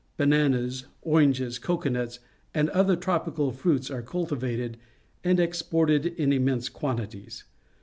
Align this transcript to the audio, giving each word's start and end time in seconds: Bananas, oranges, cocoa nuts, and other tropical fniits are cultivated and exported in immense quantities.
Bananas, 0.17 0.85
oranges, 1.03 1.59
cocoa 1.59 1.89
nuts, 1.91 2.17
and 2.55 2.71
other 2.71 2.95
tropical 2.95 3.51
fniits 3.51 3.93
are 3.93 4.01
cultivated 4.01 4.77
and 5.23 5.39
exported 5.39 6.07
in 6.07 6.33
immense 6.33 6.69
quantities. 6.69 7.43